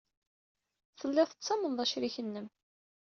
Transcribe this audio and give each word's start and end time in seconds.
Telliḍ 0.99 1.27
tettamneḍ 1.29 1.79
acrik-nnem. 1.83 2.47